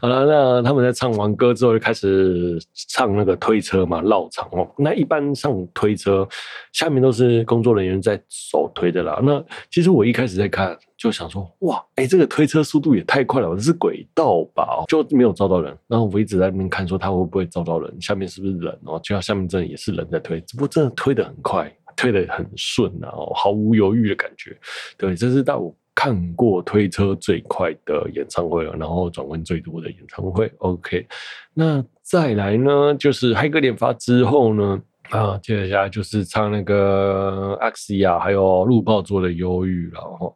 [0.00, 4.68] 好了，那他们在唱完歌之后就开始唱那个推车嘛，绕场哦。
[4.76, 6.28] 那一般上推车，
[6.72, 9.20] 下面都是工作人员在手推的啦。
[9.22, 14.84] 那其实我一开始在看，就想说，哇，哎、这个推车速度也太快了，这是轨道吧？
[14.88, 15.76] 就没有照到人。
[15.86, 19.00] 然后我一直在那边看，说他会不会照到人，下面是不是人哦？
[19.02, 24.56] 就像下面真的也是人在推，只不过真的推得很快，推得很顺啊，毫无犹豫的感觉。
[24.98, 25.72] 对，这是到。
[25.96, 30.48] 看过推车最快的演唱会了，然后转换最多的演唱会。
[30.58, 31.04] OK，
[31.54, 34.80] 那再来呢，就是嗨歌连发之后呢。
[35.10, 40.32] 啊，接下来就是唱那个阿西亚，还有陆爆做的忧郁了哈。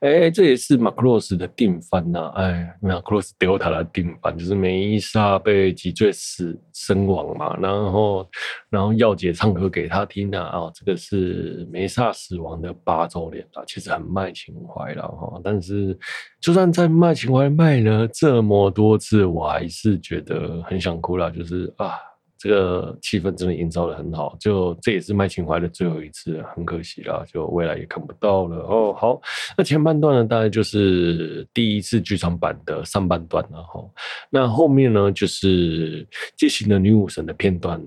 [0.00, 2.42] 哎、欸，这也是马克罗斯的定番呐、啊。
[2.42, 8.28] 哎，马克罗斯丢他的定番，就是梅伊莎被脊椎死身亡嘛，然后
[8.70, 10.44] 然后耀姐唱歌给他听啊。
[10.44, 15.40] 啊，这个是梅莎死亡的八周年啊，其实很卖情怀了哈。
[15.44, 15.98] 但是
[16.40, 21.94] 就算在卖情怀卖了这么多次，我还是觉得很想哭了，就是啊。
[22.38, 28.94] 这个气氛真的营造得很好，就这也是卖情怀的最后一次，很可惜啦，就未来也看不到了哦。
[28.96, 29.20] 好，
[29.56, 33.84] 那前半段呢，大概就是第一次剧场版的上半段了哈。
[34.30, 37.80] 那后面呢，就是进行的女武神的片段。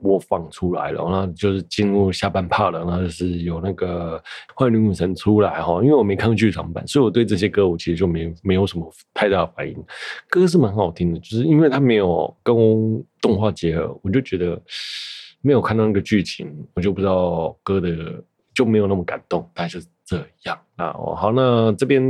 [0.00, 4.22] 播放出来了，然后就是进入下半 part 了，然后就是有那个
[4.56, 9.76] 坏女武神出来哈，因为我没看过剧场版，所以我对这些歌我其实就没没有什么太大的反应。
[10.28, 12.54] 歌是蛮好听的，就是因为它没有跟
[13.20, 14.60] 动画结合，我就觉得
[15.42, 18.22] 没有看到那个剧情，我就不知道歌的
[18.54, 19.48] 就没有那么感动。
[19.54, 20.92] 大概就是这样啊。
[20.92, 22.02] 好，那这边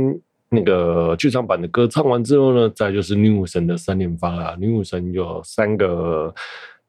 [0.49, 4.55] 那个剧场版的歌唱完之后呢，再就是女武神的三连发啦。
[4.59, 6.33] 女武神有三个。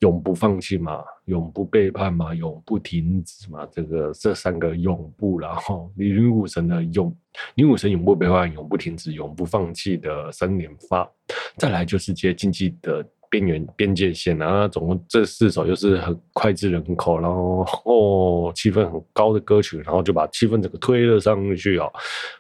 [0.03, 7.17] 永不放弃嘛，永不背叛嘛，永不停止嘛，这个这三个永不，然后女武神的永，
[7.55, 11.09] 女武神永不背叛，永不停止，永不放弃的三连发，
[11.57, 21.93] 再来就是接竞技的边缘边界线，然后总共这四首又是很脍炙人口，然后哦气氛很高的歌曲，然后就把气氛整个推了上去哦，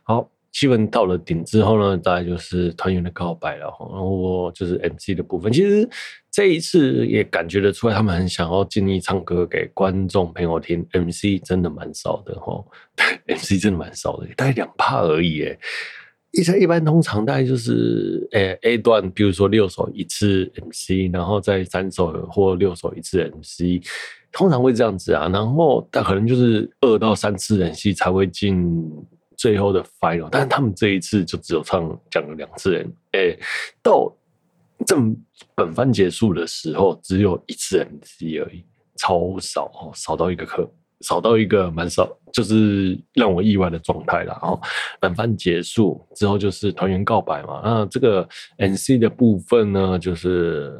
[0.02, 0.28] 好。
[0.52, 3.64] 气氛到了顶之后呢，大概就是团员的告白了。
[3.64, 5.88] 然后就是 MC 的部分，其实
[6.30, 10.86] 这一次也感觉得出来，他们很想要尽力唱歌给观众朋友听。
[10.92, 12.62] MC 真的蛮少的哈，
[13.26, 15.42] MC 真的蛮少的，大概两趴而已。
[15.42, 15.58] 哎，
[16.32, 23.82] 一般一般通常大概就是诶 A 段，比如说六首一次 MC，然后再三首或六首一次 MC，
[24.30, 25.28] 通常会这样子啊。
[25.28, 28.78] 然后但可能就是二到三次 MC 才会进。
[29.42, 33.38] 最后的 final，但是他们这一次就只有唱讲了两次人，哎、欸，
[33.82, 34.08] 到
[34.86, 35.16] 正
[35.56, 38.64] 本番结束的时候只有一次 MC 而已，
[38.96, 44.32] 超少哦，少到一个课，少到一个蛮少，就是让我意外的状态了。
[44.42, 44.60] 哦
[45.00, 48.22] 本番结束之后就是团员告白嘛，那这个
[48.58, 50.72] MC 的部分呢，就是。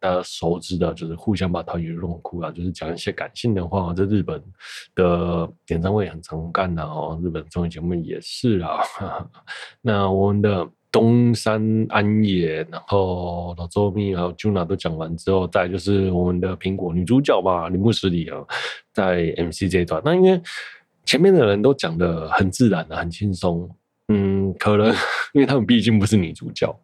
[0.00, 3.92] 大家熟知的，就是互相把团员弄哭啊，就是讲一些感性的话。
[3.94, 4.42] 在日本
[4.94, 8.78] 的演唱会很常干的哦，日本综艺节目也是啊。
[9.82, 18.38] 那我们的东山安野，然后老周咪还有 Juna 都讲完之后，再就是我们的苹果女主角嘛，铃木十里啊，
[18.92, 20.00] 在 MC 这一段。
[20.04, 20.40] 那因为
[21.04, 23.68] 前面的人都讲的很自然的、很轻松。
[24.08, 24.88] 嗯，可能
[25.32, 26.74] 因为他们毕竟不是女主角，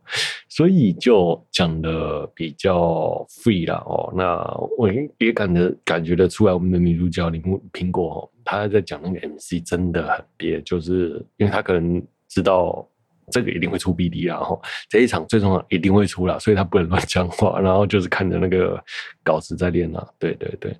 [0.49, 4.13] 所以就讲的比较 free 啦哦。
[4.15, 4.45] 那
[4.79, 12.87] 我也感觉感觉得出来，我们的女主角林木苹果哦，她在讲那个 MC 真的很憋，就是因为她可能知道。
[13.31, 14.59] 这个一定会出 BD 啦，哈，
[14.89, 18.83] 这一场最重要一定会出啦，所以他不能乱讲话， 然后就是看着那个
[19.23, 20.77] 稿子在练啊，对对对，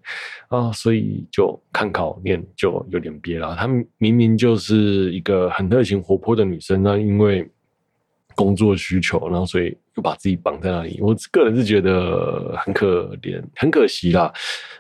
[0.49, 3.57] 啊，所以就看考练就有点憋了。
[3.57, 3.67] 他
[3.99, 7.49] 明明就是一个很热情活泼的女生，那因为。
[8.35, 10.99] 工作需求，然后所以又把自己绑在那里。
[11.01, 14.33] 我个人是觉得很可怜，很可惜啦。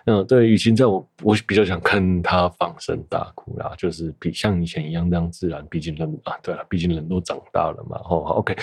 [0.07, 5.64] 嗯，对，雨晴在我，我比较想看他放声大哭啦，就是比像以前一样这样自然。
[5.71, 7.97] 毕竟人啊，对了，毕竟人都长大了嘛。
[8.09, 8.57] 哦，，OK。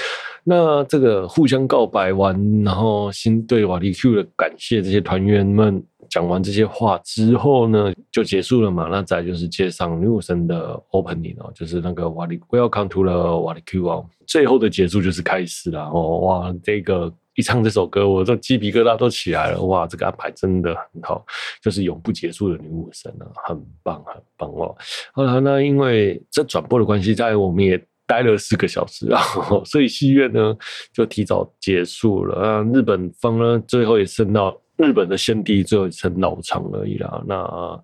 [0.43, 5.83] 那这个互相告白完，然后新对瓦力 Q 的感谢这些团员们。
[6.11, 8.89] 讲完这些话之后呢，就结束了嘛。
[8.91, 14.05] 那再就是接上女武神的 opening 哦，就是那个瓦力 Welcome to the 瓦力 Q 哦。
[14.27, 16.19] 最后的结束就是开始了哦。
[16.19, 19.61] 哇，这个一唱这首歌，我这鸡皮疙瘩都起来了。
[19.63, 21.25] 哇，这个安排真的很好，
[21.63, 24.75] 就是永不结束的女武神啊，很棒很棒哦。
[25.13, 29.21] 后来，那因为这转播的关系，在我们也待了四个小时啊，
[29.63, 30.53] 所以戏院呢
[30.93, 32.61] 就提早结束了啊。
[32.73, 34.57] 日本方呢，最后也升到。
[34.81, 37.81] 日本的先帝最后一层老长而已啦，那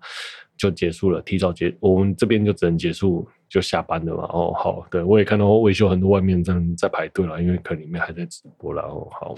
[0.56, 4.24] 就结束了，提早结，我们这边就只能结束，就下班了嘛。
[4.24, 8.82] 哦，好，对，我也看到维修很多外面正在排队了，因为可能里面还在直播了。
[8.82, 9.34] 哦，好，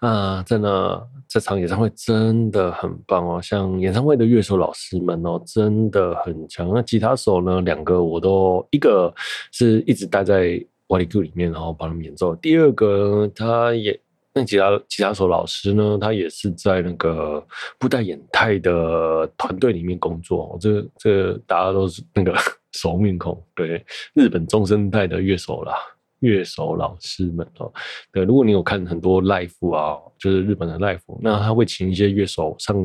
[0.00, 6.70] 啊，真的这场演唱会真的很棒哦，像演唱会的乐手老师们哦，真的很强。
[6.74, 9.10] 那吉他手呢，两个我都一个
[9.52, 13.98] 是一直待在瓦力 Q 里面，然后帮他们演奏，第二个他也。
[14.36, 17.42] 那吉他吉他手老师呢，他也是在那个
[17.78, 20.58] 布袋演太的团队里面工作。
[20.60, 22.36] 这、这、大家都是那个
[22.72, 25.74] 熟面孔，对日本中生代的乐手啦，
[26.20, 27.72] 乐手老师们哦。
[28.12, 32.76] 对，如果你有看很多 live 啊，就是日本的 live，那他会请一些乐手上。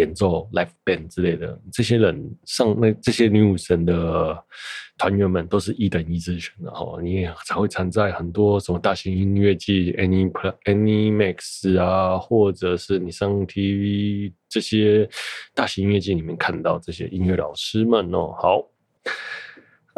[0.00, 4.44] 演奏 l i f e band 之类的，这些人上那这些女武神的
[4.96, 10.30] 团员们都是一等一之选，然后你也才会参在很多什么大型音乐季 Any
[10.64, 15.08] Any Max 啊，或者是你上 TV 这些
[15.54, 18.66] 大型音乐季里面看到这些音乐老师们哦，好。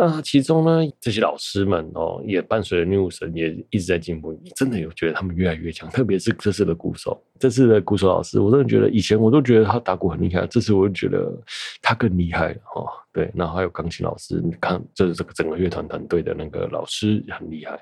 [0.07, 4.33] 那其中呢，这些老师们哦，也伴随着女武神也一直在进步。
[4.43, 5.89] 你真的有觉得他们越来越强？
[5.91, 11.33] 特别是这次的鼓手，这次的鼓手老师，我真的觉得以前我都觉得他打鼓很厉害，这次我就觉得
[11.81, 12.87] 他更厉害哦。
[13.13, 17.79] 对，然后还有钢琴老师，你看，这是这个整个乐团团队的那个老师很厉害。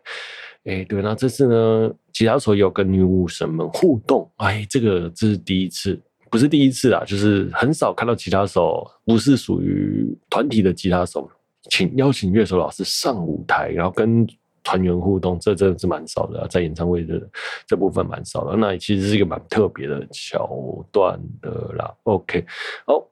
[0.64, 4.30] 哎，对，那这次呢，吉他手也有跟女武神们互动。
[4.36, 5.98] 哎，这个这是第一次，
[6.30, 11.30] 不是第一次啊，就是很少看到吉他手不是属于团体的吉他手。
[11.70, 14.26] 请邀请乐手老师上舞台，然后跟
[14.62, 17.30] 团员互动，这真的是蛮少的，在演唱会这
[17.68, 18.56] 这部分蛮少的。
[18.56, 21.94] 那其实是一个蛮特别的桥段的啦。
[22.02, 22.44] OK，
[22.84, 23.08] 好，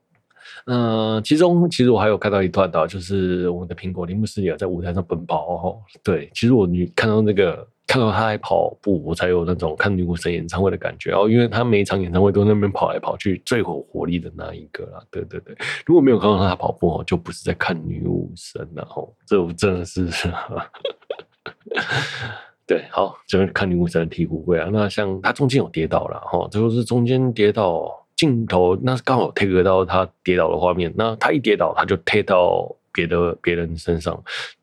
[0.67, 5.81] 嗯，其中其实我还有看到一段的，就是我们的苹果铃木诗也在舞台上奔跑哦。
[6.03, 7.67] 对，其实我你看到那个。
[7.89, 15.03] 看到他在跑步，我才有那种看女武神演唱会的感觉哦，因为他每一场演唱会都在那边跑来跑去，最有活力的那一个啦。
[15.11, 19.09] 对对对，如果没有看到他跑步哦，就不是在看女武神了哦。
[19.27, 20.07] 这真的是，
[22.67, 24.69] 对，好，这边看女武神的醍醐味啊。
[24.71, 30.93] 那像他中间有跌倒了哈，最后是中间跌倒镜头，那是刚好 take 到他跌倒的画面。
[30.95, 32.71] 那他一跌倒，他就贴到。
[32.91, 34.21] 别的别人身上，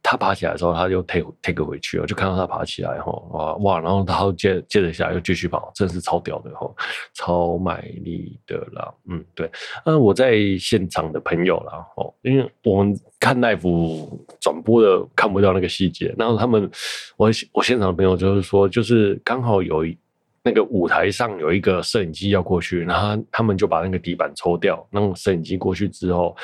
[0.08, 6.72] 他爬起来的时候，他就 take take 回去了，就看到他爬起来哈，哇哇，然后他接接着下来又继续跑，真是超屌的哈，
[7.16, 9.50] 超卖力的啦，嗯对，
[9.86, 14.08] 嗯我在现场的朋友啦，哦，因为我们看 live
[14.40, 16.70] 转播的看不到那个细节，然后他们
[17.18, 19.98] 我我现场的朋友就是说，就是刚好有一
[20.44, 26.38] 那个舞台上有一个摄影机要过去，然后他们就把那个底板抽掉，让摄影机过去之后。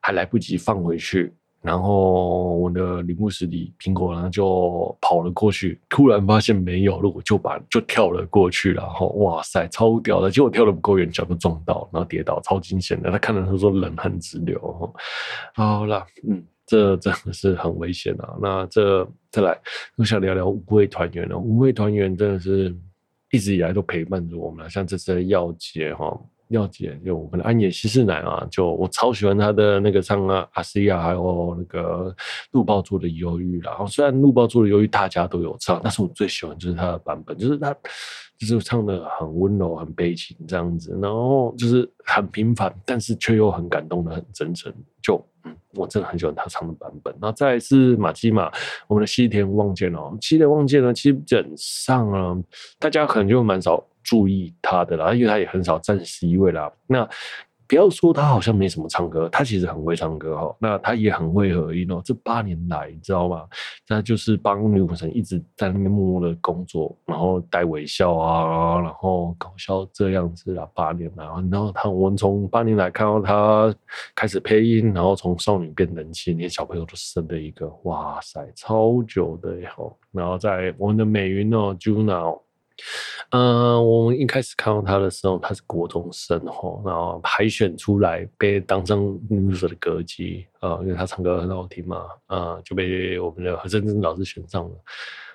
[0.00, 10.30] 还来不及放回去，然后我的铃木师弟苹果呢就跑了过去，突然发现没有路，就把就跳了过去，然后哇塞，超屌的！
[10.30, 13.10] 结果跳得不够远，脚就撞到，然后跌倒，超惊险的。
[13.10, 14.94] 他看到他说冷汗直流。
[15.54, 18.36] 好了，嗯，这真的是很危险啊。
[18.40, 19.58] 那这再来，
[19.96, 21.36] 我想聊聊五位团员了。
[21.36, 22.74] 五位团员真的是
[23.32, 26.18] 一直以来都陪伴着我们，像这次的耀杰哈。
[26.48, 32.14] 耀姐，就我们的安野希世乃啊，就我超喜欢她的那个唱啊阿西亚，还有那个
[32.52, 33.72] 鹿抱座的忧郁啦。
[33.72, 37.74] 然后虽然鹿抱座的忧郁大家都有唱，但是我最喜欢就是她的版本，就是她
[38.38, 44.72] 就是唱的很温柔、很悲情这样子，然后就是很平凡，但是却又很感动的很真诚。
[45.02, 47.14] 就嗯，我真的很喜欢她唱的版本。
[47.20, 48.50] 那再来是玛姬玛，
[48.86, 52.36] 我们的西田望见哦，西田望见呢，基本上啊，
[52.78, 53.84] 大家可能就蛮少。
[54.08, 56.72] 注意他的啦，因为他也很少站 C 位啦。
[56.86, 57.06] 那
[57.66, 60.56] 不要说他好像没什么唱歌，他其实很会唱歌哈。
[60.58, 62.00] 那他也很会合音哦。
[62.02, 63.46] 这八年来，你知道吗？
[63.86, 70.66] 他就是帮女武神一直在那边默默的工作，然后带微笑啊，然后搞笑这样子啦。
[70.72, 73.74] 八年来，然后他我们从八年来看到他
[74.14, 82.40] 开始配音，然后从少女变人气，连小朋友都生了一个，哇塞，超久的以后，然后在我们的美云哦，Juna。
[83.30, 94.76] 嗯、我们一开始看到他的时候，他是国中生哦，然后海选出来被当成 loser 的歌姬啊，因为他唱歌很好听嘛，啊、呃，就被我们的何振振老师选上了。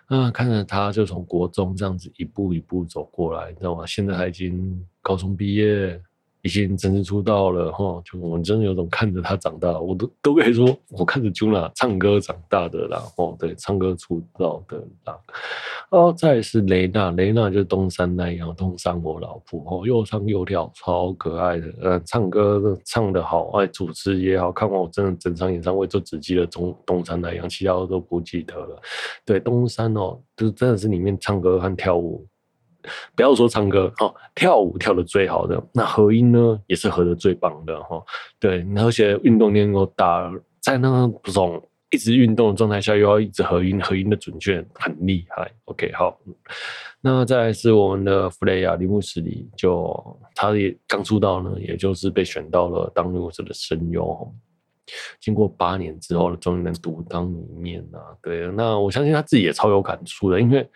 [0.07, 3.85] 啊、看着他就从国中这样子一步一步走过来，你知道吗？
[3.85, 5.99] 现在他已经高中毕业。
[6.43, 15.17] 已经正式出道了哈，就我们真的有种看着他长大，我都都可以说我看着 Juna 唱歌长大的啦，哦，对，唱歌出道的啦，
[15.89, 28.81] 哦，再是雷娜，雷娜就是东山奈央，东山我老婆哦，又唱又跳，超可爱的，呃，唱歌唱得好，哎主持也好，看完我真的整场演唱会就只记得东东山奈央，其他都不记得了。
[29.25, 32.27] 对，东山哦，就真的是里面唱歌和跳舞。
[33.15, 38.03] 不要说唱歌哦，跳舞跳得最好的，那合音呢也是合得最棒的哈。
[38.39, 41.61] 对，而且运动量又大，在那种
[41.91, 45.51] 一直运动的状态下，又要一直合音，合音的准确很厉害。
[45.65, 46.19] OK，好，
[46.99, 54.33] 那再来是我们的弗雷亚铃木十里，就他也刚出道呢，也就是被选到了当女武神的声优。
[55.21, 58.11] 经过八年之后，终于能独当一面啊。
[58.21, 60.69] 对，那我相信他自己也超有感触的，因为。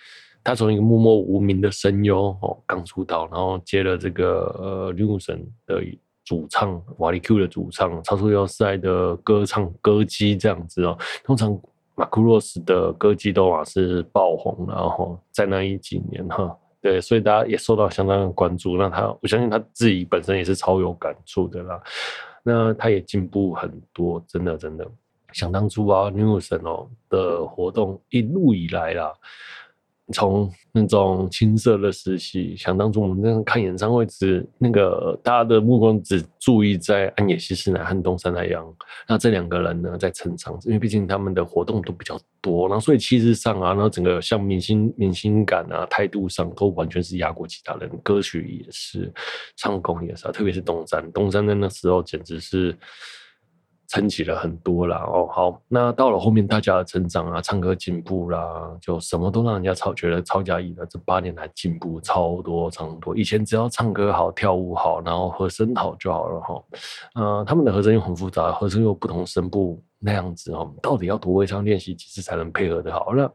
[0.48, 5.84] 他从一个默默无名的声优哦，刚出道，然后接了这个呃女武神的
[6.24, 10.98] 主唱瓦力 Q 的主唱，超出要塞的歌唱歌姬这样子哦。
[11.22, 11.60] 通常
[11.96, 18.78] 马库洛斯的歌姬都啊是爆红，然后在那一几年哈，对，所以大家也受到相当的关注。
[18.78, 21.84] 那他，我相信他自己本身也是超有感触的啦。
[22.42, 24.88] 那他也进步很多，真的真的。
[25.34, 29.14] 想当初啊，女武神哦的活动一路以来啦。
[30.14, 38.66] 从那种青涩的时期，想当初我们那样看演唱会，只那个大家的目光只注意在安野希世乃和东山奈央，
[39.08, 49.12] 那这两个人呢在成长，因为毕竟他们的活动都比较多，然后所以气质上啊，然后整个像明星明星感啊，态度上都完全是压过其他人，歌曲也是，
[49.58, 52.78] 唱功也是啊，特别是东山，东山在那时候简直是。
[53.88, 60.86] 撑起了很多啦哦，好，那到了后面大家的成长啊，唱歌进步啦，就什么都让人家超觉得超压抑的。
[60.86, 66.64] 这八年来进步超多超多，以前只要唱歌好、跳舞好，然后和声好就好了哈。
[67.16, 73.14] 呃，他们的和声又很复杂，和声又不同声部那样子哦，到底要多会唱练习几次才能配合的好？
[73.16, 73.32] 那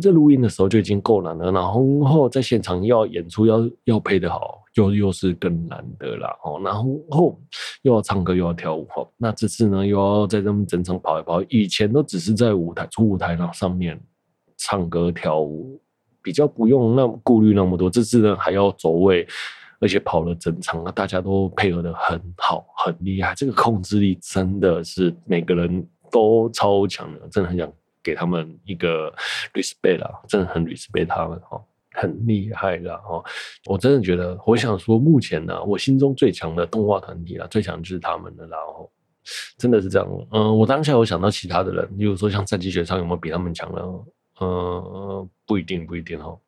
[0.00, 4.60] 这录音的时候就已经够难了，然后在现场要演出要要配得好。
[4.74, 7.38] 又又是更难的啦，哦，然后
[7.82, 14.00] 又要唱歌又要跳舞，哈，那这次呢又要在这么整场跑一跑，以前都只是在舞台主舞台上上面
[14.56, 15.78] 唱歌跳舞，
[16.22, 19.28] 比较不用那么顾虑那么多，这次呢还要走位，
[19.78, 27.70] 而且跑了整场，大家都配合的很好，很厉害，这个控制力真的是每个人都超强的，真的很想
[28.02, 29.14] 给他们一个
[29.54, 31.62] respect 啦，真的很 respect 他们，哈。
[31.94, 33.22] 很厉害啦哦，
[33.66, 38.90] 我真的觉得，我想说，目前呢，我心中最强的动画团体啦，最强就是他们的，然后
[39.58, 40.08] 真的是这样。
[40.30, 43.82] 嗯，我当下有想到其他的人，比如说像战机学上有没有比他们强呢？
[44.40, 46.40] 嗯，不一定，不一定哦。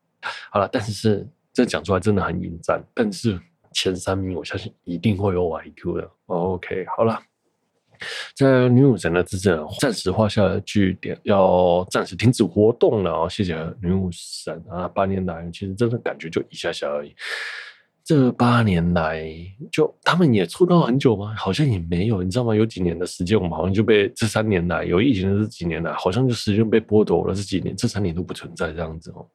[0.51, 3.39] 好了，但是这讲出来真的很引战，但是
[3.75, 6.11] 前三名我相信一定会有 YQ 的。
[6.25, 7.21] OK，好了。
[8.35, 13.29] 在女武神的之阵暂时画下了句点，要暂时停止活动了哦。
[13.29, 14.89] 谢谢女武神啊！
[14.89, 17.15] 八年来，其实真的感觉就一下下而已。
[18.05, 19.27] 这八年来，
[19.73, 21.35] 就他们也出道很久吗？
[21.39, 22.55] 好像也没有，你知道吗？
[22.55, 27.35] 有几年的时间，我们好像就被这三年来有疫情的这几年来，好像就时间被剥夺了。
[27.35, 29.27] 这几年，这三年都不存在这样子哦。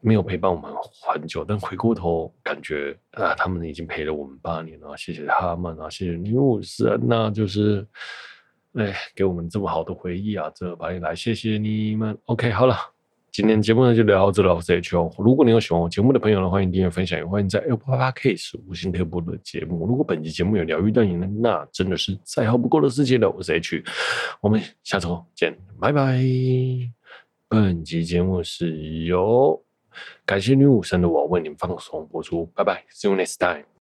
[0.00, 0.70] 没有陪伴我们
[1.06, 7.86] 很久，但回过头感觉啊，他们已经陪了我们八年了，谢谢他们啊，谢谢女武神，那就是，
[8.74, 12.16] 哎，给我们这么好的回忆啊，这八年来谢谢你们。
[12.26, 12.76] OK，好了，
[13.32, 15.12] 今天节目呢就聊到这了，我是 H O。
[15.18, 19.84] 如果你有喜欢我节目的朋友呢，欢迎订阅分享，也欢迎在 Apple Podcast 五星推播的节目。
[19.84, 23.28] 如果本期节目有疗愈到你呢，那真的是再好不过的事情了。
[23.28, 23.82] 我是 H，
[24.40, 26.22] 我们下周见，拜拜。
[27.48, 29.60] 本期节目是由
[30.24, 33.77] 感谢女武神的我为您放松播出，拜拜，See you next time。